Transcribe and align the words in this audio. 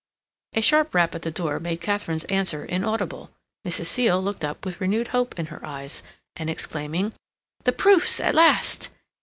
A 0.55 0.61
sharp 0.63 0.95
rap 0.95 1.13
at 1.13 1.21
the 1.21 1.29
door 1.29 1.59
made 1.59 1.79
Katharine's 1.79 2.23
answer 2.23 2.65
inaudible. 2.65 3.29
Mrs. 3.67 3.85
Seal 3.85 4.19
looked 4.19 4.43
up 4.43 4.65
with 4.65 4.81
renewed 4.81 5.09
hope 5.09 5.37
in 5.37 5.45
her 5.53 5.63
eyes, 5.63 6.01
and 6.35 6.49
exclaiming: 6.49 7.13
"The 7.65 7.71
proofs 7.71 8.19
at 8.19 8.33
last!" 8.33 8.89